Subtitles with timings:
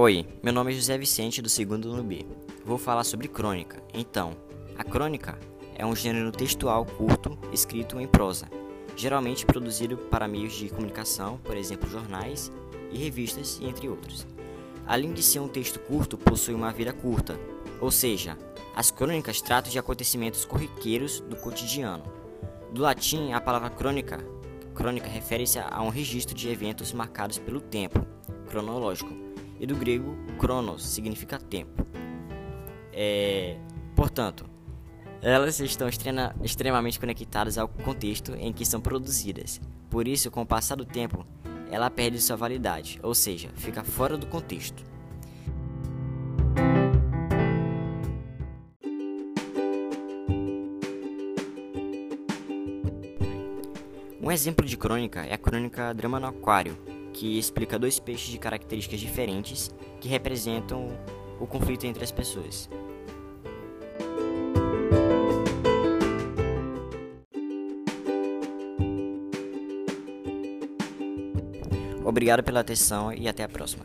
[0.00, 2.24] Oi, meu nome é José Vicente do segundo B.
[2.64, 3.82] Vou falar sobre crônica.
[3.92, 4.36] Então,
[4.76, 5.36] a crônica
[5.74, 8.46] é um gênero textual curto escrito em prosa,
[8.94, 12.52] geralmente produzido para meios de comunicação, por exemplo, jornais
[12.92, 14.24] e revistas, entre outros.
[14.86, 17.36] Além de ser um texto curto, possui uma vida curta,
[17.80, 18.38] ou seja,
[18.76, 22.04] as crônicas tratam de acontecimentos corriqueiros do cotidiano.
[22.72, 24.24] Do latim, a palavra crônica,
[24.76, 28.06] crônica refere-se a um registro de eventos marcados pelo tempo
[28.48, 29.27] cronológico
[29.60, 31.86] e do grego chronos, significa tempo.
[32.92, 33.56] É,
[33.94, 34.44] portanto,
[35.20, 39.60] elas estão extrema, extremamente conectadas ao contexto em que são produzidas.
[39.90, 41.26] Por isso, com o passar do tempo,
[41.70, 44.84] ela perde sua validade, ou seja, fica fora do contexto.
[54.20, 56.76] Um exemplo de crônica é a crônica Drama no Aquário,
[57.18, 60.96] que explica dois peixes de características diferentes que representam
[61.40, 62.70] o conflito entre as pessoas.
[72.04, 73.84] Obrigado pela atenção e até a próxima.